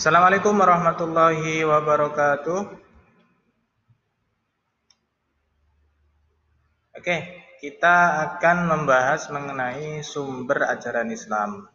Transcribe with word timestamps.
Assalamualaikum 0.00 0.56
warahmatullahi 0.56 1.60
wabarakatuh. 1.60 2.60
Oke, 6.96 7.16
kita 7.60 7.96
akan 8.24 8.64
membahas 8.64 9.28
mengenai 9.28 10.00
sumber 10.00 10.72
ajaran 10.72 11.12
Islam. 11.12 11.68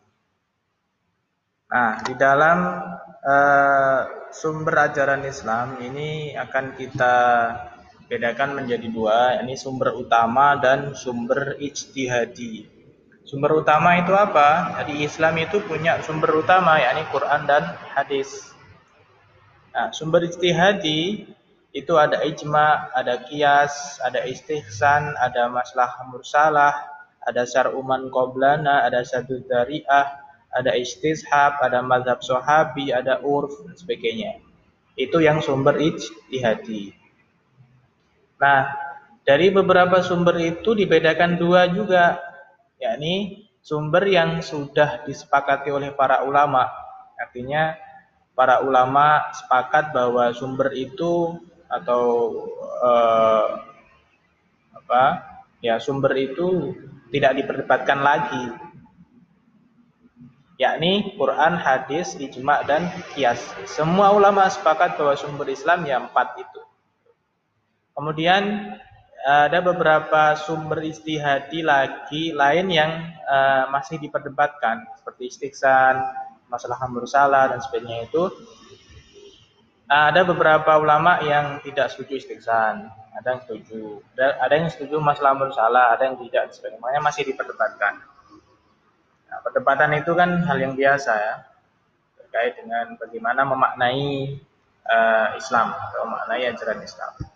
Nah, 1.69 2.01
di 2.01 2.17
dalam 2.17 2.89
uh, 3.21 4.01
sumber 4.33 4.89
ajaran 4.89 5.21
Islam 5.29 5.77
ini 5.85 6.33
akan 6.33 6.73
kita 6.73 7.15
bedakan 8.09 8.57
menjadi 8.57 8.89
dua, 8.89 9.37
yakni 9.37 9.53
sumber 9.53 9.93
utama 9.93 10.57
dan 10.57 10.97
sumber 10.97 11.61
ijtihadi. 11.61 12.74
Sumber 13.25 13.57
utama 13.57 13.97
itu 13.97 14.13
apa? 14.13 14.77
Jadi 14.81 15.01
Islam 15.01 15.33
itu 15.41 15.57
punya 15.65 15.97
sumber 16.05 16.45
utama 16.45 16.77
yakni 16.77 17.09
Quran 17.09 17.49
dan 17.49 17.73
hadis. 17.97 18.53
Nah, 19.73 19.89
sumber 19.89 20.29
ijtihadi 20.29 21.25
itu 21.73 21.93
ada 21.97 22.21
ijma, 22.21 22.93
ada 22.93 23.25
kias, 23.25 23.97
ada 24.05 24.23
istihsan, 24.29 25.17
ada 25.17 25.49
masalah 25.49 26.05
mursalah, 26.07 26.73
ada 27.25 27.43
syar'uman 27.49 28.13
qoblana, 28.13 28.85
ada 28.85 29.01
satu 29.01 29.41
dariah, 29.43 30.21
ada 30.53 30.71
istishab, 30.77 31.59
ada 31.59 31.81
mazhab 31.81 32.21
sahabi, 32.21 32.93
ada 32.93 33.19
urf 33.25 33.65
dan 33.65 33.75
sebagainya. 33.75 34.39
Itu 34.95 35.19
yang 35.19 35.41
sumber 35.41 35.81
ijtihadi. 35.81 36.93
Nah, 38.37 38.69
dari 39.25 39.49
beberapa 39.49 39.99
sumber 40.05 40.37
itu 40.39 40.77
dibedakan 40.77 41.41
dua 41.41 41.67
juga 41.73 42.21
yakni 42.79 43.47
sumber 43.65 44.05
yang 44.05 44.45
sudah 44.45 45.01
disepakati 45.07 45.73
oleh 45.73 45.89
para 45.95 46.21
ulama. 46.21 46.69
Artinya 47.17 47.73
para 48.35 48.61
ulama 48.61 49.31
sepakat 49.33 49.95
bahwa 49.95 50.29
sumber 50.35 50.75
itu 50.75 51.39
atau 51.71 52.03
eh, 52.83 53.47
apa? 54.75 55.03
Ya, 55.65 55.81
sumber 55.81 56.13
itu 56.13 56.77
tidak 57.09 57.41
diperdebatkan 57.41 58.05
lagi. 58.05 58.45
Yakni 60.55 61.17
Quran, 61.19 61.59
hadis, 61.59 62.15
ijma 62.15 62.63
dan 62.63 62.87
kias. 63.11 63.41
Semua 63.67 64.15
ulama 64.15 64.47
sepakat 64.47 64.95
bahwa 64.95 65.17
sumber 65.17 65.51
Islam 65.51 65.83
ya 65.83 65.99
empat 65.99 66.37
itu. 66.39 66.61
Kemudian 67.95 68.75
ada 69.25 69.57
beberapa 69.57 70.37
sumber 70.37 70.85
istihadi 70.85 71.65
lagi 71.65 72.29
lain 72.29 72.69
yang 72.69 73.09
uh, 73.25 73.65
masih 73.73 73.97
diperdebatkan 73.97 74.85
seperti 75.01 75.33
istiksan, 75.33 75.97
masalah 76.45 76.77
mursalah 76.85 77.49
dan 77.49 77.57
sebagainya 77.57 78.05
itu 78.05 78.29
ada 79.89 80.21
beberapa 80.25 80.77
ulama 80.77 81.21
yang 81.25 81.57
tidak 81.65 81.89
setuju 81.89 82.21
istiksan, 82.21 82.89
ada 83.17 83.27
yang 83.33 83.41
setuju, 83.45 84.01
ada, 84.17 84.53
yang 84.53 84.69
setuju 84.69 84.97
masalah 85.01 85.33
mursalah, 85.33 85.93
ada 85.93 86.09
yang 86.09 86.17
tidak 86.21 86.53
sebagainya 86.53 87.01
masih 87.01 87.25
diperdebatkan. 87.25 88.01
Nah, 89.29 89.39
perdebatan 89.41 89.93
itu 89.97 90.13
kan 90.13 90.41
hal 90.45 90.57
yang 90.57 90.73
biasa 90.77 91.11
ya 91.17 91.35
terkait 92.21 92.61
dengan 92.61 92.93
bagaimana 92.97 93.41
memaknai 93.45 94.37
uh, 94.85 95.27
Islam 95.37 95.73
atau 95.73 96.05
memaknai 96.09 96.49
ajaran 96.49 96.81
Islam. 96.85 97.34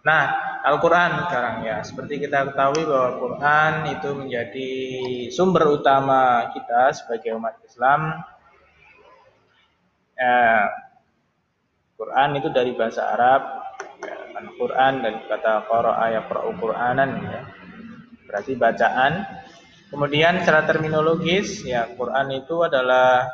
Nah, 0.00 0.22
Al-Quran 0.64 1.28
sekarang 1.28 1.56
ya, 1.68 1.84
seperti 1.84 2.24
kita 2.24 2.52
ketahui 2.52 2.88
bahwa 2.88 3.10
Quran 3.20 3.72
itu 3.92 4.08
menjadi 4.16 4.70
sumber 5.28 5.76
utama 5.76 6.48
kita 6.56 6.96
sebagai 6.96 7.36
umat 7.36 7.60
Islam. 7.68 8.24
Ya, 10.16 10.72
Quran 12.00 12.30
itu 12.40 12.48
dari 12.48 12.72
bahasa 12.72 13.12
Arab, 13.12 13.42
ya, 14.00 14.16
Al-Quran 14.40 14.92
dari 15.04 15.20
kata 15.28 15.68
ayat 15.68 16.24
qra'u 16.32 16.50
Qur'anan 16.56 17.10
ya. 17.20 17.40
Berarti 18.24 18.52
bacaan. 18.56 19.12
Kemudian 19.90 20.40
secara 20.40 20.70
terminologis 20.70 21.66
ya 21.66 21.90
Quran 21.98 22.30
itu 22.30 22.62
adalah 22.62 23.26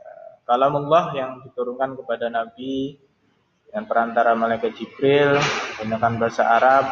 uh, 0.00 0.30
kalamullah 0.48 1.12
yang 1.12 1.44
diturunkan 1.44 2.00
kepada 2.00 2.32
Nabi 2.32 2.96
dengan 3.68 3.84
perantara 3.84 4.32
malaikat 4.32 4.72
Jibril 4.80 5.36
menggunakan 5.76 6.12
bahasa 6.16 6.42
Arab 6.48 6.88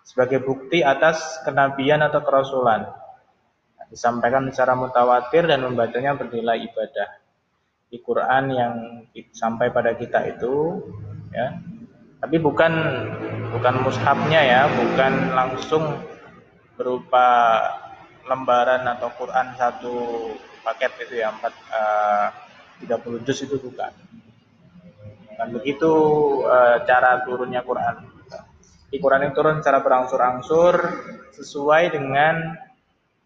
sebagai 0.00 0.40
bukti 0.40 0.80
atas 0.80 1.44
kenabian 1.44 2.00
atau 2.00 2.24
kerasulan. 2.24 2.88
disampaikan 3.92 4.48
secara 4.50 4.74
mutawatir 4.74 5.46
dan 5.46 5.62
membacanya 5.62 6.18
bernilai 6.18 6.66
ibadah. 6.66 7.20
Di 7.86 8.02
Quran 8.02 8.44
yang 8.50 8.74
sampai 9.30 9.70
pada 9.70 9.94
kita 9.94 10.24
itu 10.34 10.82
ya. 11.30 11.62
Tapi 12.18 12.36
bukan 12.42 12.72
bukan 13.54 13.74
mushafnya 13.84 14.40
ya, 14.40 14.66
bukan 14.66 15.36
langsung 15.36 16.00
berupa 16.74 17.28
lembaran 18.26 18.82
atau 18.88 19.12
Quran 19.14 19.52
satu 19.54 19.94
paket 20.64 21.06
itu 21.06 21.22
ya, 21.22 21.30
4 21.30 21.44
uh, 21.46 22.26
30 22.88 23.26
juz 23.28 23.38
itu 23.46 23.60
bukan 23.62 23.92
dan 25.34 25.48
begitu 25.54 25.92
e, 26.46 26.56
cara 26.86 27.22
turunnya 27.26 27.60
Quran. 27.62 28.10
Di 28.90 29.02
Quran 29.02 29.26
itu 29.26 29.34
turun 29.34 29.58
secara 29.58 29.82
berangsur-angsur 29.82 30.74
sesuai 31.34 31.90
dengan 31.90 32.54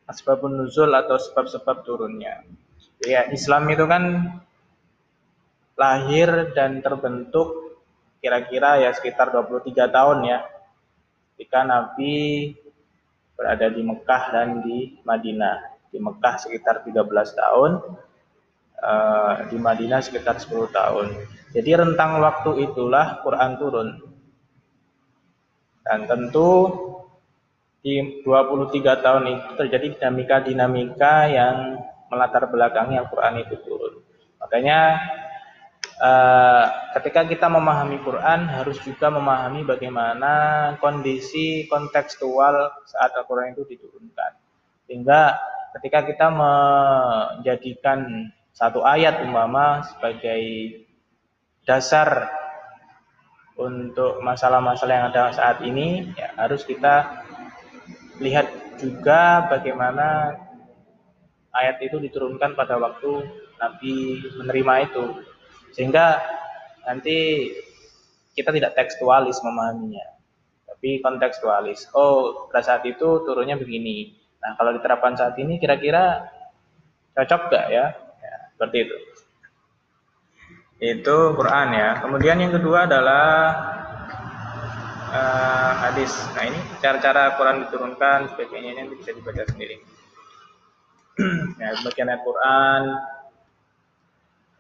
asbabun 0.09 0.65
nuzul 0.65 0.89
atau 0.97 1.21
sebab-sebab 1.21 1.85
turunnya. 1.85 2.41
Ya, 3.05 3.29
Islam 3.29 3.69
itu 3.69 3.85
kan 3.85 4.33
lahir 5.77 6.57
dan 6.57 6.81
terbentuk 6.81 7.77
kira-kira 8.25 8.81
ya 8.81 8.91
sekitar 8.97 9.29
23 9.29 9.93
tahun 9.93 10.19
ya. 10.25 10.39
Ketika 11.37 11.63
Nabi 11.69 12.51
berada 13.37 13.69
di 13.71 13.83
Mekah 13.85 14.23
dan 14.33 14.49
di 14.65 14.99
Madinah. 15.05 15.79
Di 15.89 16.01
Mekah 16.01 16.37
sekitar 16.41 16.85
13 16.85 17.33
tahun, 17.33 17.81
Eh, 18.79 19.35
di 19.51 19.59
Madinah 19.59 19.99
sekitar 19.99 20.39
10 20.39 20.71
tahun. 20.71 21.11
Jadi 21.49 21.71
rentang 21.73 22.21
waktu 22.21 22.69
itulah 22.69 23.25
Quran 23.25 23.53
turun. 23.57 23.89
Dan 25.81 26.05
tentu 26.05 26.49
di 27.81 28.21
23 28.21 29.05
tahun 29.05 29.25
itu 29.33 29.51
terjadi 29.57 29.87
dinamika-dinamika 29.97 31.15
yang 31.33 31.81
melatar 32.13 32.45
belakangi 32.53 33.01
Al-Quran 33.01 33.49
itu 33.49 33.57
turun. 33.65 34.05
Makanya 34.37 35.01
eh, 35.97 36.65
ketika 37.01 37.25
kita 37.25 37.49
memahami 37.49 37.97
Quran 38.05 38.45
harus 38.45 38.77
juga 38.85 39.09
memahami 39.09 39.65
bagaimana 39.65 40.33
kondisi 40.85 41.65
kontekstual 41.65 42.77
saat 42.85 43.17
Al-Quran 43.17 43.57
itu 43.57 43.65
diturunkan. 43.65 44.37
Sehingga 44.85 45.41
ketika 45.81 46.05
kita 46.05 46.29
menjadikan 46.29 48.29
satu 48.53 48.85
ayat 48.85 49.25
umpama 49.25 49.87
sebagai 49.87 50.43
dasar 51.69 52.33
untuk 53.61 54.25
masalah-masalah 54.25 54.95
yang 54.97 55.07
ada 55.13 55.37
saat 55.37 55.61
ini 55.61 56.09
ya 56.17 56.33
harus 56.41 56.65
kita 56.65 57.21
lihat 58.25 58.49
juga 58.81 59.45
bagaimana 59.53 60.33
ayat 61.53 61.77
itu 61.85 62.01
diturunkan 62.01 62.57
pada 62.57 62.81
waktu 62.81 63.29
Nabi 63.61 64.25
menerima 64.41 64.75
itu. 64.89 65.05
Sehingga 65.77 66.23
nanti 66.89 67.51
kita 68.33 68.49
tidak 68.55 68.73
tekstualis 68.73 69.45
memahaminya 69.45 70.17
tapi 70.65 71.03
kontekstualis. 71.05 71.91
Oh 71.93 72.49
pada 72.49 72.65
saat 72.65 72.87
itu 72.89 73.27
turunnya 73.29 73.61
begini. 73.61 74.17
Nah 74.41 74.57
kalau 74.57 74.73
diterapkan 74.73 75.19
saat 75.19 75.35
ini 75.37 75.61
kira-kira 75.61 76.25
cocok 77.13 77.43
gak 77.51 77.67
ya 77.69 77.93
seperti 78.55 78.87
itu. 78.87 78.97
Itu 80.79 81.35
Quran 81.35 81.69
ya. 81.75 81.99
Kemudian 81.99 82.39
yang 82.39 82.55
kedua 82.55 82.87
adalah 82.87 83.35
uh, 85.11 85.73
hadis. 85.83 86.15
Nah 86.39 86.47
ini 86.47 86.59
cara-cara 86.79 87.35
Quran 87.35 87.67
diturunkan 87.67 88.31
sebagainya 88.35 88.79
ini 88.79 88.95
bisa 88.95 89.11
dibaca 89.11 89.43
sendiri. 89.43 89.83
ya, 91.63 91.75
bagian 91.83 92.15
ayat 92.15 92.23
Quran 92.23 92.83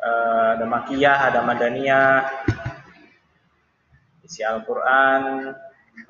uh, 0.03 0.49
ada 0.59 0.67
makiyah, 0.67 1.19
ada 1.31 1.41
madaniyah, 1.47 2.27
isi 4.27 4.43
Al-Quran, 4.43 5.55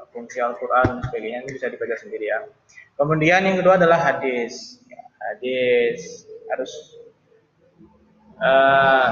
fungsi 0.08 0.40
Al-Quran 0.40 1.04
sebagainya 1.04 1.44
ini 1.44 1.50
bisa 1.52 1.68
dibaca 1.68 1.96
sendiri 2.00 2.32
ya. 2.32 2.48
Kemudian 2.96 3.44
yang 3.44 3.60
kedua 3.60 3.76
adalah 3.76 4.00
hadis. 4.00 4.80
Ya, 4.88 5.04
hadis 5.30 6.24
harus 6.48 6.72
uh, 8.42 9.06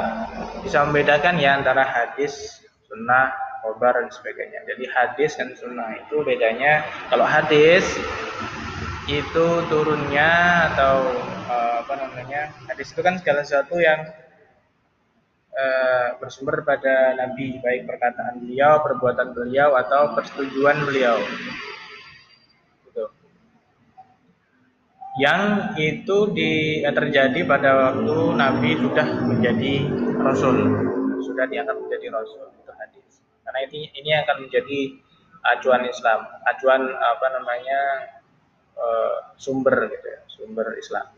bisa 0.63 0.83
membedakan 0.87 1.39
ya 1.39 1.59
antara 1.59 1.87
hadis, 1.87 2.63
sunnah, 2.87 3.35
khobar 3.63 3.99
dan 3.99 4.11
sebagainya. 4.11 4.63
Jadi 4.67 4.85
hadis 4.91 5.35
dan 5.35 5.51
sunnah 5.59 5.99
itu 5.99 6.23
bedanya 6.23 6.87
kalau 7.11 7.27
hadis 7.27 7.87
itu 9.07 9.47
turunnya 9.71 10.31
atau 10.75 11.15
uh, 11.47 11.87
apa 11.87 11.95
namanya 11.95 12.51
hadis 12.67 12.91
itu 12.91 13.03
kan 13.07 13.19
segala 13.23 13.47
sesuatu 13.47 13.79
yang 13.79 14.03
uh, 15.55 16.19
bersumber 16.19 16.63
pada 16.67 17.15
Nabi 17.15 17.59
baik 17.63 17.87
perkataan 17.87 18.43
beliau, 18.45 18.83
perbuatan 18.83 19.31
beliau 19.33 19.79
atau 19.79 20.15
persetujuan 20.15 20.83
beliau. 20.87 21.17
Gitu. 22.87 23.05
Yang 25.17 25.45
itu 25.81 26.17
di, 26.37 26.51
eh, 26.85 26.93
terjadi 26.93 27.41
pada 27.49 27.71
waktu 27.89 28.37
Nabi 28.37 28.77
sudah 28.77 29.07
menjadi 29.25 29.89
Rasul, 30.21 30.57
sudah 31.25 31.49
diangkat 31.49 31.73
menjadi 31.73 32.13
Rasul 32.13 32.53
itu 32.53 32.73
hadis. 32.77 33.25
Karena 33.41 33.65
ini 33.65 33.89
ini 33.97 34.11
akan 34.13 34.45
menjadi 34.45 34.81
acuan 35.57 35.89
Islam, 35.89 36.21
acuan 36.45 36.83
apa 36.93 37.27
namanya 37.33 37.81
uh, 38.77 39.15
sumber 39.41 39.89
gitu 39.89 40.05
ya, 40.05 40.21
sumber 40.29 40.77
Islam. 40.77 41.09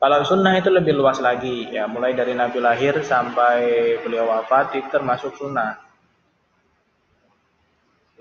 Kalau 0.00 0.24
sunnah 0.24 0.56
itu 0.56 0.70
lebih 0.72 0.96
luas 0.96 1.18
lagi, 1.20 1.68
ya 1.68 1.84
mulai 1.84 2.14
dari 2.14 2.32
Nabi 2.32 2.62
lahir 2.62 3.02
sampai 3.04 3.98
beliau 4.00 4.30
wafat 4.30 4.78
itu 4.78 4.88
termasuk 4.88 5.34
sunnah. 5.36 5.76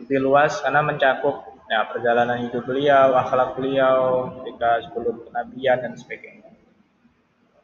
Lebih 0.02 0.20
luas 0.26 0.60
karena 0.60 0.82
mencakup 0.84 1.59
ya 1.70 1.86
perjalanan 1.86 2.50
hidup 2.50 2.66
beliau, 2.66 3.14
akhlak 3.14 3.54
beliau 3.54 4.26
ketika 4.42 4.90
sebelum 4.90 5.22
kenabian 5.30 5.78
dan 5.86 5.94
sebagainya. 5.94 6.50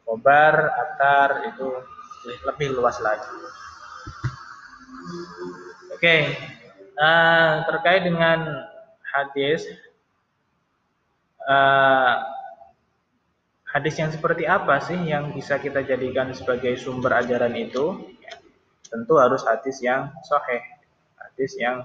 Kobar, 0.06 0.70
atar 0.70 1.50
itu 1.50 1.66
lebih 2.46 2.78
luas 2.78 3.02
lagi. 3.02 3.26
Oke, 5.90 5.98
okay. 5.98 6.22
uh, 6.94 7.66
terkait 7.66 8.06
dengan 8.06 8.62
hadis. 9.10 9.66
Uh, 11.46 12.22
hadis 13.70 13.94
yang 13.98 14.10
seperti 14.10 14.46
apa 14.46 14.82
sih 14.82 14.98
yang 14.98 15.34
bisa 15.34 15.58
kita 15.58 15.82
jadikan 15.82 16.30
sebagai 16.30 16.78
sumber 16.78 17.18
ajaran 17.18 17.54
itu? 17.58 18.14
Tentu 18.86 19.18
harus 19.18 19.42
hadis 19.42 19.82
yang 19.82 20.14
sahih, 20.22 20.62
hadis 21.18 21.58
yang 21.58 21.82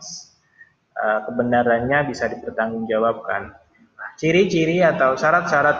uh, 1.02 1.20
kebenarannya 1.26 2.14
bisa 2.14 2.30
dipertanggungjawabkan. 2.30 3.52
Nah, 3.98 4.10
ciri-ciri 4.22 4.86
atau 4.86 5.18
syarat-syarat 5.18 5.78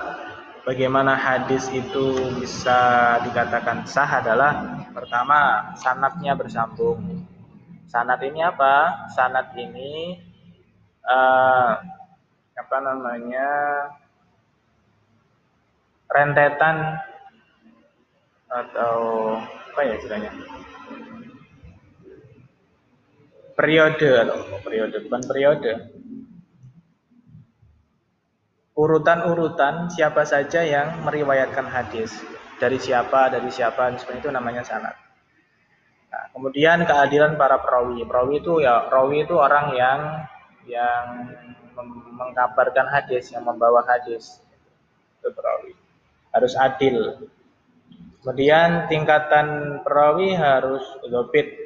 bagaimana 0.66 1.14
hadis 1.14 1.70
itu 1.70 2.34
bisa 2.42 3.22
dikatakan 3.22 3.86
sah 3.86 4.20
adalah 4.20 4.82
pertama 4.90 5.72
sanatnya 5.78 6.34
bersambung. 6.34 7.22
Sanat 7.86 8.24
ini 8.26 8.42
apa? 8.42 9.06
Sanat 9.14 9.54
ini 9.54 10.18
uh, 11.06 11.72
apa 12.58 12.78
namanya? 12.82 13.50
rentetan 16.12 17.00
atau 18.52 19.00
apa 19.40 19.80
ya 19.88 19.96
istilahnya 19.96 20.32
periode 23.62 24.10
atau 24.18 24.58
periode 24.66 24.98
bukan 25.06 25.22
periode. 25.22 25.72
Urutan-urutan 28.74 29.94
siapa 29.94 30.26
saja 30.26 30.66
yang 30.66 31.06
meriwayatkan 31.06 31.70
hadis. 31.70 32.10
Dari 32.58 32.82
siapa 32.82 33.30
dari 33.30 33.54
siapa 33.54 33.94
seperti 33.94 34.26
itu 34.26 34.30
namanya 34.34 34.66
sanad. 34.66 34.98
Nah, 36.10 36.26
kemudian 36.34 36.82
keadilan 36.90 37.38
para 37.38 37.62
perawi. 37.62 38.02
Perawi 38.02 38.42
itu 38.42 38.58
ya 38.66 38.90
perawi 38.90 39.30
itu 39.30 39.38
orang 39.38 39.78
yang 39.78 40.00
yang 40.66 41.06
mengkabarkan 42.18 42.90
hadis 42.90 43.30
yang 43.30 43.46
membawa 43.46 43.86
hadis. 43.86 44.42
Itu 45.22 45.30
perawi. 45.38 45.78
Harus 46.34 46.58
adil. 46.58 47.30
Kemudian 48.26 48.90
tingkatan 48.90 49.82
perawi 49.86 50.34
harus 50.34 50.82
gobit. 51.06 51.61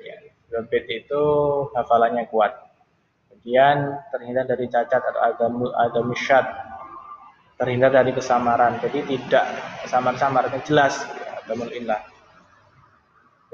Gobit 0.49 0.85
itu 0.89 1.23
hafalannya 1.73 2.29
kuat. 2.29 2.53
Kemudian 3.29 3.97
terhindar 4.13 4.45
dari 4.45 4.65
cacat 4.69 5.01
atau 5.01 5.21
agam 5.21 5.53
agamisyat. 5.73 6.45
Terhindar 7.55 7.91
dari 7.93 8.11
kesamaran. 8.11 8.77
Jadi 8.83 9.15
tidak 9.15 9.45
samar-samar, 9.87 10.51
jelas. 10.67 11.07
Ya, 11.47 11.99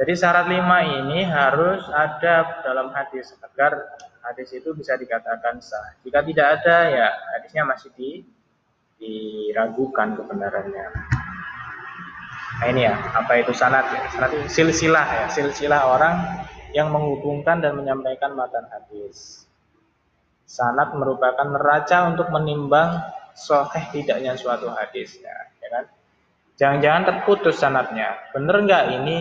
Jadi 0.02 0.14
syarat 0.18 0.50
lima 0.50 0.82
ini 0.82 1.22
harus 1.28 1.86
ada 1.94 2.64
dalam 2.66 2.90
hadis 2.96 3.36
agar 3.44 4.00
hadis 4.26 4.50
itu 4.56 4.74
bisa 4.74 4.98
dikatakan 4.98 5.62
sah. 5.62 5.94
Jika 6.02 6.26
tidak 6.26 6.48
ada 6.62 6.78
ya 6.90 7.08
hadisnya 7.38 7.64
masih 7.68 7.92
di 7.94 8.26
diragukan 9.02 10.14
kebenarannya. 10.14 10.86
Nah 12.62 12.68
ini 12.70 12.86
ya, 12.86 12.94
apa 12.94 13.42
itu 13.42 13.50
sanat 13.58 13.90
ya? 13.90 14.02
Sanat 14.14 14.32
silsilah 14.46 15.08
ya, 15.10 15.26
silsilah 15.34 15.82
orang 15.90 16.16
yang 16.72 16.92
menghubungkan 16.92 17.60
dan 17.60 17.76
menyampaikan 17.76 18.36
matan 18.36 18.68
hadis. 18.72 19.46
Sanat 20.48 20.92
merupakan 20.96 21.48
neraca 21.48 22.12
untuk 22.12 22.28
menimbang 22.32 23.00
soheh 23.32 23.88
tidaknya 23.96 24.36
suatu 24.36 24.68
hadis 24.68 25.16
ya, 25.24 25.36
ya 25.64 25.68
kan? 25.72 25.86
Jangan-jangan 26.60 27.04
terputus 27.08 27.56
sanatnya. 27.58 28.20
Bener 28.36 28.62
nggak 28.68 28.86
ini 29.02 29.18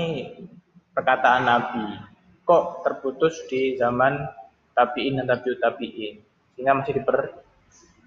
perkataan 0.93 1.47
Nabi? 1.47 1.87
Kok 2.43 2.83
terputus 2.83 3.47
di 3.47 3.79
zaman 3.79 4.19
tabiin 4.75 5.23
dan 5.23 5.27
tabiut 5.31 5.63
tabiin? 5.63 6.19
Sehingga 6.53 6.75
masih 6.75 6.99
diper 6.99 7.41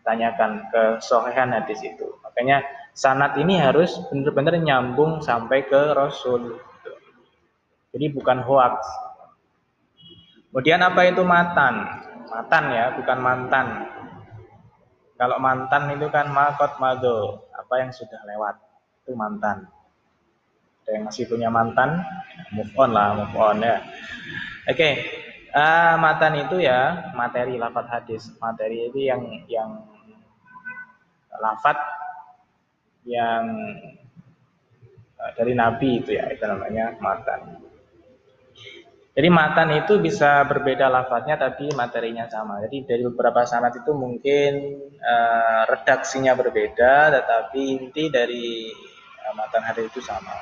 tanyakan 0.03 0.67
ke 0.67 0.83
sohehan 0.99 1.55
hadis 1.55 1.79
itu. 1.81 2.19
Makanya 2.21 2.61
sanat 2.91 3.39
ini 3.39 3.57
harus 3.57 3.95
benar-benar 4.11 4.59
nyambung 4.59 5.23
sampai 5.23 5.63
ke 5.65 5.95
Rasul. 5.95 6.59
Jadi 7.95 8.05
bukan 8.11 8.43
hoax. 8.43 8.83
Kemudian 10.53 10.85
apa 10.85 11.09
itu 11.09 11.25
matan? 11.25 11.81
Matan 12.29 12.63
ya, 12.69 12.93
bukan 12.93 13.17
mantan. 13.25 13.89
Kalau 15.17 15.41
mantan 15.41 15.89
itu 15.97 16.05
kan 16.13 16.29
makot 16.29 16.77
mado, 16.77 17.49
apa 17.57 17.81
yang 17.81 17.89
sudah 17.89 18.21
lewat 18.21 18.61
itu 19.01 19.17
mantan. 19.17 19.65
Ada 20.85 20.89
yang 20.93 21.03
masih 21.09 21.25
punya 21.25 21.49
mantan, 21.49 22.05
move 22.53 22.69
on 22.77 22.93
lah, 22.93 23.17
move 23.17 23.33
on 23.33 23.65
ya. 23.65 23.81
Oke, 24.69 24.77
okay. 24.77 24.93
uh, 25.57 25.97
matan 25.97 26.45
itu 26.45 26.61
ya 26.61 27.09
materi 27.17 27.57
lafat 27.57 27.89
hadis. 27.89 28.29
Materi 28.37 28.93
itu 28.93 29.09
yang 29.09 29.25
yang 29.49 29.89
lafat 31.33 31.81
yang 33.09 33.41
eh, 35.17 35.31
dari 35.33 35.57
Nabi 35.57 35.97
itu 35.97 36.13
ya, 36.13 36.29
itu 36.29 36.45
namanya 36.45 36.93
matan. 37.01 37.72
Jadi 39.13 39.29
matan 39.29 39.69
itu 39.77 40.01
bisa 40.01 40.41
berbeda 40.49 40.89
lafadznya 40.89 41.37
tapi 41.37 41.69
materinya 41.77 42.25
sama. 42.25 42.57
Jadi 42.65 42.81
dari 42.89 43.03
beberapa 43.05 43.45
sanat 43.45 43.77
itu 43.77 43.93
mungkin 43.93 44.51
uh, 44.97 45.69
redaksinya 45.69 46.33
berbeda 46.33 47.13
tetapi 47.13 47.61
inti 47.77 48.09
dari 48.09 48.73
uh, 49.21 49.33
matan 49.37 49.61
hadis 49.61 49.93
itu 49.93 50.01
sama. 50.01 50.33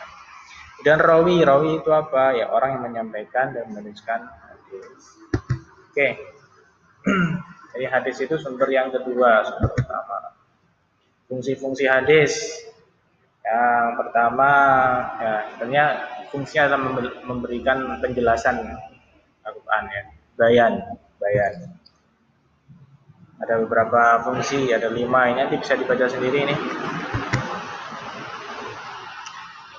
Dan 0.87 1.03
rawi, 1.03 1.43
rawi 1.43 1.83
itu 1.83 1.91
apa? 1.91 2.31
Ya 2.31 2.47
orang 2.47 2.79
yang 2.79 2.83
menyampaikan 2.87 3.51
dan 3.51 3.67
menuliskan 3.75 4.23
hadis. 4.23 5.19
Oke. 5.91 5.91
Okay. 5.91 6.11
Jadi 7.75 7.85
hadis 7.91 8.17
itu 8.23 8.35
sumber 8.39 8.71
yang 8.71 8.87
kedua, 8.87 9.43
sumber 9.47 9.71
utama 9.75 10.31
fungsi-fungsi 11.31 11.87
hadis. 11.87 12.59
Yang 13.41 13.87
pertama, 14.03 14.51
ya 15.23 15.33
sebenarnya 15.55 15.85
fungsinya 16.31 16.71
adalah 16.71 16.81
memberikan 17.27 17.99
penjelasan 17.99 18.63
Al-Quran 19.43 19.83
ya, 19.91 20.03
bayan, 20.39 20.73
bayan. 21.19 21.53
Ada 23.41 23.57
beberapa 23.65 24.21
fungsi, 24.23 24.71
ada 24.71 24.87
lima 24.87 25.27
ini 25.27 25.43
nanti 25.43 25.57
bisa 25.59 25.73
dibaca 25.75 26.05
sendiri 26.07 26.45
ini. 26.45 26.55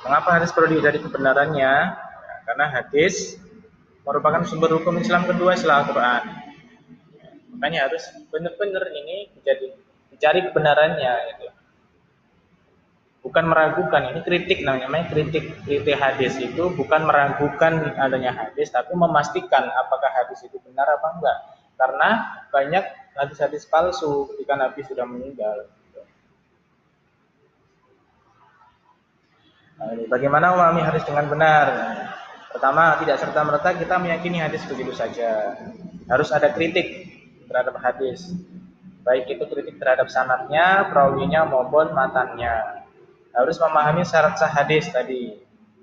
Mengapa 0.03 0.35
hadis 0.35 0.51
perlu 0.51 0.83
dari 0.83 0.99
kebenarannya? 0.99 1.73
Ya, 1.95 2.37
karena 2.43 2.67
hadis 2.75 3.39
merupakan 4.03 4.43
sumber 4.43 4.75
hukum 4.75 4.99
Islam 4.99 5.31
kedua 5.31 5.55
setelah 5.55 5.87
Al-Quran. 5.87 6.25
makanya 7.53 7.87
harus 7.87 8.03
benar-benar 8.27 8.91
ini 8.91 9.31
menjadi 9.39 9.79
cari 10.19 10.41
kebenarannya 10.51 11.15
gitu. 11.31 11.47
Bukan 13.23 13.47
meragukan, 13.47 14.11
ini 14.11 14.21
kritik 14.27 14.67
namanya, 14.67 15.07
kritik 15.07 15.63
kritik 15.63 15.95
hadis 15.95 16.35
itu 16.43 16.75
bukan 16.75 17.07
meragukan 17.07 17.95
adanya 17.95 18.35
hadis, 18.35 18.75
tapi 18.75 18.99
memastikan 18.99 19.63
apakah 19.79 20.11
hadis 20.11 20.43
itu 20.43 20.59
benar 20.67 20.91
apa 20.91 21.09
enggak. 21.15 21.39
Karena 21.79 22.09
banyak 22.51 22.85
hadis-hadis 23.15 23.63
palsu 23.71 24.27
ketika 24.35 24.59
Nabi 24.59 24.81
sudah 24.83 25.07
meninggal. 25.07 25.71
Nah, 29.79 29.95
bagaimana 30.11 30.59
memahami 30.59 30.83
hadis 30.83 31.07
dengan 31.07 31.31
benar? 31.31 31.67
Pertama, 32.51 32.99
tidak 32.99 33.23
serta 33.23 33.41
merta 33.47 33.71
kita 33.79 34.03
meyakini 34.03 34.43
hadis 34.43 34.67
begitu 34.67 34.91
saja. 34.99 35.63
Harus 36.11 36.35
ada 36.35 36.51
kritik 36.51 37.07
terhadap 37.47 37.79
hadis 37.79 38.35
baik 39.03 39.27
itu 39.31 39.45
kritik 39.51 39.77
terhadap 39.83 40.07
sanatnya, 40.07 40.87
perawinya 40.91 41.43
maupun 41.47 41.91
matannya. 41.91 42.82
Harus 43.33 43.57
memahami 43.57 44.05
syarat 44.05 44.37
sah 44.37 44.49
hadis 44.49 44.89
tadi. 44.93 45.41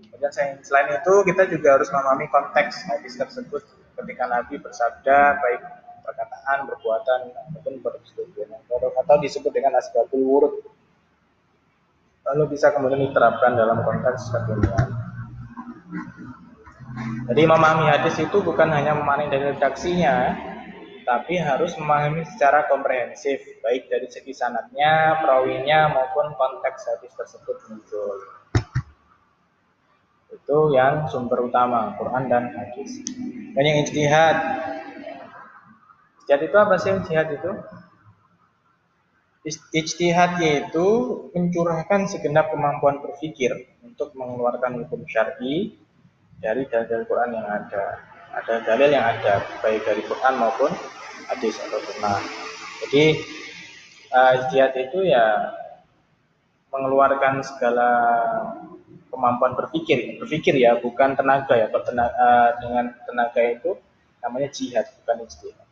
Kemudian 0.09 0.31
selain 0.61 0.89
itu 0.93 1.13
kita 1.25 1.49
juga 1.49 1.79
harus 1.79 1.89
memahami 1.89 2.29
konteks 2.29 2.85
hadis 2.89 3.17
tersebut 3.17 3.63
ketika 3.99 4.23
Nabi 4.29 4.55
bersabda 4.61 5.17
baik 5.41 5.61
perkataan, 6.05 6.65
perbuatan 6.65 7.19
ataupun 7.35 7.73
persetujuan 7.83 8.49
atau 8.69 9.15
disebut 9.21 9.51
dengan 9.53 9.77
asbabul 9.77 10.23
wurud. 10.23 10.55
Lalu 12.29 12.57
bisa 12.57 12.69
kemudian 12.69 13.01
diterapkan 13.09 13.57
dalam 13.57 13.81
konteks 13.81 14.29
kekinian. 14.29 14.87
Jadi 17.29 17.41
memahami 17.45 17.85
hadis 17.89 18.17
itu 18.19 18.37
bukan 18.41 18.69
hanya 18.73 18.97
memahami 18.97 19.29
dari 19.31 19.55
redaksinya, 19.55 20.35
tapi 21.09 21.41
harus 21.41 21.73
memahami 21.73 22.21
secara 22.21 22.69
komprehensif, 22.69 23.41
baik 23.65 23.89
dari 23.89 24.05
segi 24.13 24.29
sanatnya, 24.29 25.17
perawinya 25.17 25.89
maupun 25.89 26.37
konteks 26.37 26.85
hadis 26.85 27.09
tersebut 27.17 27.57
muncul. 27.65 28.21
Itu 30.29 30.69
yang 30.69 31.09
sumber 31.09 31.49
utama, 31.49 31.97
Quran 31.97 32.29
dan 32.29 32.53
hadis. 32.53 33.01
Dan 33.57 33.63
yang 33.65 33.81
ijtihad. 33.81 34.37
Ijtihad 36.21 36.41
itu 36.45 36.57
apa 36.61 36.77
sih 36.77 36.93
ijtihad 36.93 37.27
itu? 37.33 37.51
Ijtihad 39.73 40.37
yaitu 40.45 40.87
mencurahkan 41.33 42.05
segenap 42.05 42.53
kemampuan 42.53 43.01
berpikir 43.01 43.49
untuk 43.81 44.13
mengeluarkan 44.13 44.85
hukum 44.85 45.09
syar'i 45.09 45.73
dari 46.37 46.69
dalil 46.69 47.01
Quran 47.09 47.33
yang 47.33 47.49
ada. 47.49 48.08
Ada 48.39 48.63
dalil 48.63 48.95
yang 48.95 49.03
ada 49.03 49.43
baik 49.59 49.83
dari 49.83 49.99
Quran 50.07 50.39
maupun 50.39 50.71
hadis 51.27 51.59
atau 51.59 51.79
sunnah. 51.83 52.23
Jadi 52.87 53.19
uh, 54.15 54.39
ijtihad 54.39 54.73
itu 54.79 55.11
ya 55.11 55.51
mengeluarkan 56.71 57.43
segala 57.43 57.89
kemampuan 59.11 59.57
berpikir, 59.59 60.21
berpikir 60.23 60.55
ya, 60.55 60.79
bukan 60.79 61.19
tenaga 61.19 61.51
ya. 61.59 61.67
Tenaga, 61.67 62.15
uh, 62.15 62.49
dengan 62.63 62.95
tenaga 63.03 63.41
itu 63.43 63.75
namanya 64.23 64.47
jihad, 64.55 64.87
bukan 65.03 65.27
ijtihad. 65.27 65.67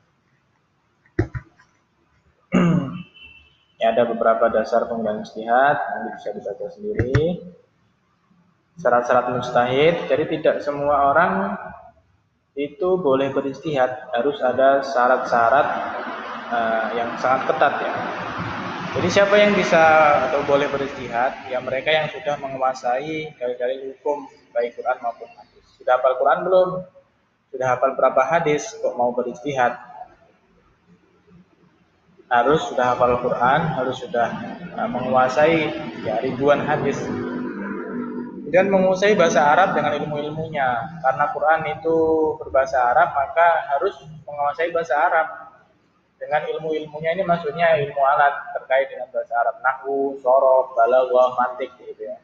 ya 3.82 3.96
ada 3.96 4.04
beberapa 4.12 4.52
dasar 4.52 4.92
penggunaan 4.92 5.24
ijtihad, 5.24 5.78
nanti 5.80 6.10
bisa 6.20 6.30
dibaca 6.36 6.66
sendiri. 6.68 7.48
Syarat-syarat 8.78 9.34
mustahid, 9.34 10.06
jadi 10.06 10.24
tidak 10.30 10.56
semua 10.62 11.10
orang 11.10 11.58
itu 12.58 12.98
boleh 12.98 13.30
beristihad, 13.30 14.10
harus 14.18 14.42
ada 14.42 14.82
syarat-syarat 14.82 15.68
uh, 16.50 16.86
yang 16.98 17.14
sangat 17.22 17.54
ketat 17.54 17.74
ya. 17.86 17.94
Jadi 18.98 19.08
siapa 19.14 19.38
yang 19.38 19.54
bisa 19.54 19.78
atau 20.26 20.42
boleh 20.50 20.66
beristihad? 20.74 21.38
Ya 21.54 21.62
mereka 21.62 21.94
yang 21.94 22.10
sudah 22.10 22.34
menguasai 22.42 23.30
dalil-dalil 23.38 23.94
hukum 23.94 24.26
baik 24.50 24.74
Quran 24.74 24.98
maupun 25.06 25.30
hadis. 25.38 25.70
Sudah 25.78 26.02
hafal 26.02 26.18
Quran 26.18 26.40
belum? 26.50 26.70
Sudah 27.54 27.68
hafal 27.78 27.94
berapa 27.94 28.22
hadis 28.26 28.74
kok 28.74 28.98
mau 28.98 29.14
beristihad? 29.14 29.78
Harus 32.26 32.66
sudah 32.74 32.98
hafal 32.98 33.22
Quran, 33.22 33.62
harus 33.78 34.02
sudah 34.02 34.34
uh, 34.74 34.90
menguasai 34.90 35.78
ya, 36.02 36.18
ribuan 36.26 36.66
hadis. 36.66 36.98
Kemudian 38.48 38.72
menguasai 38.72 39.12
bahasa 39.20 39.44
Arab 39.44 39.76
dengan 39.76 39.92
ilmu-ilmunya. 40.00 41.04
Karena 41.04 41.36
Quran 41.36 41.68
itu 41.68 41.96
berbahasa 42.40 42.80
Arab, 42.96 43.12
maka 43.12 43.76
harus 43.76 44.00
menguasai 44.24 44.72
bahasa 44.72 44.96
Arab 44.96 45.28
dengan 46.16 46.48
ilmu-ilmunya 46.56 47.12
ini 47.12 47.28
maksudnya 47.28 47.76
ilmu 47.76 48.00
alat 48.00 48.56
terkait 48.56 48.88
dengan 48.88 49.12
bahasa 49.12 49.36
Arab, 49.36 49.60
nahwu, 49.60 50.16
sorof, 50.24 50.72
balaghah, 50.80 51.36
mantik 51.36 51.76
gitu 51.76 52.08
ya. 52.08 52.24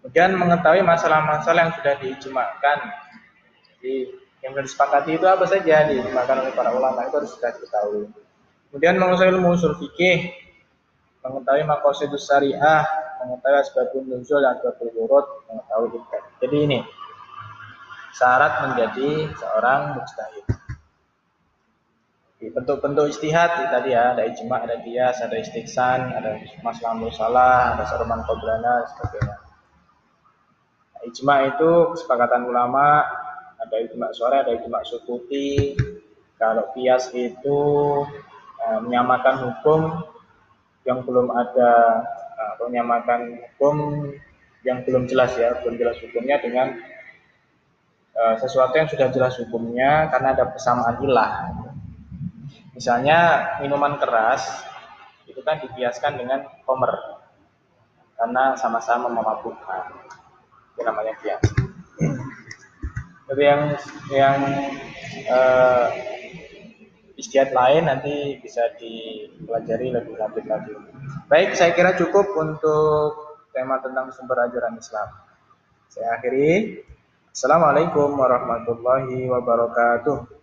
Kemudian 0.00 0.32
mengetahui 0.40 0.80
masalah-masalah 0.80 1.60
yang 1.68 1.74
sudah 1.76 1.94
diijmakan. 2.00 2.78
Jadi 3.68 4.16
yang 4.40 4.56
sudah 4.56 4.64
disepakati 4.64 5.20
itu 5.20 5.28
apa 5.28 5.44
saja 5.44 5.92
diijmakan 5.92 6.40
oleh 6.40 6.56
para 6.56 6.72
ulama 6.72 7.04
itu 7.04 7.20
harus 7.20 7.36
sudah 7.36 7.52
diketahui. 7.52 8.08
Kemudian 8.72 8.96
menguasai 8.96 9.28
ilmu 9.28 9.52
usul 9.52 9.76
fikih, 9.76 10.32
mengetahui 11.20 11.68
maqasidus 11.68 12.24
syariah, 12.24 13.09
mengetahui 13.26 13.58
asbabun 13.60 14.04
nuzul 14.08 14.40
dan 14.40 14.56
wurud, 14.96 15.26
mengetahui 15.48 15.96
ibadah. 15.96 16.32
Jadi 16.40 16.56
ini 16.64 16.78
syarat 18.14 18.52
menjadi 18.68 19.30
seorang 19.38 19.96
mujtahid. 19.96 20.46
Bentuk-bentuk 22.40 23.12
istihad 23.12 23.68
tadi 23.68 23.92
ya 23.92 24.16
ada 24.16 24.24
ijma 24.24 24.64
ada 24.64 24.80
kias 24.80 25.20
ada 25.20 25.36
istiksan 25.36 26.08
ada 26.08 26.40
masalah 26.64 26.96
musalah 26.96 27.76
ada 27.76 27.84
saruman 27.84 28.24
kobrana 28.24 28.80
sebagainya. 28.96 29.36
Nah, 30.96 31.02
ijma 31.04 31.34
itu 31.52 31.70
kesepakatan 31.92 32.48
ulama 32.48 33.04
ada 33.60 33.76
ijma 33.76 34.16
suara 34.16 34.40
ada 34.40 34.56
ijma 34.56 34.80
sukuti 34.88 35.76
kalau 36.40 36.72
kias 36.72 37.12
itu 37.12 37.60
eh, 38.56 38.78
menyamakan 38.88 39.36
hukum 39.44 39.80
yang 40.88 41.04
belum 41.04 41.28
ada 41.28 42.00
atau 42.56 42.70
menyamakan 42.70 43.38
hukum 43.38 43.76
yang 44.66 44.84
belum 44.84 45.08
jelas 45.08 45.32
ya 45.38 45.56
belum 45.62 45.80
jelas 45.80 45.96
hukumnya 46.04 46.36
dengan 46.42 46.76
eh, 48.14 48.36
sesuatu 48.38 48.76
yang 48.76 48.88
sudah 48.90 49.08
jelas 49.08 49.34
hukumnya 49.40 50.10
karena 50.12 50.36
ada 50.36 50.44
persamaan 50.52 51.00
ilah 51.00 51.32
Misalnya 52.80 53.44
minuman 53.60 54.00
keras 54.00 54.64
itu 55.28 55.36
kan 55.44 55.60
dibiaskan 55.60 56.16
dengan 56.16 56.48
komer 56.64 57.20
karena 58.16 58.56
sama-sama 58.56 59.12
memabukkan. 59.12 60.00
Itu 60.72 60.80
namanya 60.88 61.12
bias. 61.20 61.44
Tapi 63.28 63.42
yang 63.44 63.62
yang 64.08 64.38
uh, 65.28 65.92
istiadat 67.20 67.52
lain 67.52 67.84
nanti 67.84 68.40
bisa 68.40 68.64
dipelajari 68.80 69.92
lebih 69.92 70.16
lanjut 70.16 70.44
lagi. 70.48 70.72
Baik, 71.30 71.54
saya 71.54 71.70
kira 71.78 71.94
cukup 71.94 72.26
untuk 72.42 73.38
tema 73.54 73.78
tentang 73.78 74.10
sumber 74.10 74.50
ajaran 74.50 74.74
Islam. 74.74 75.14
Saya 75.86 76.18
akhiri. 76.18 76.82
Assalamualaikum 77.30 78.18
warahmatullahi 78.18 79.30
wabarakatuh. 79.30 80.39